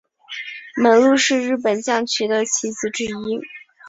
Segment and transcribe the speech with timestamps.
[0.77, 3.39] 猛鹿是日本将棋的棋子之一。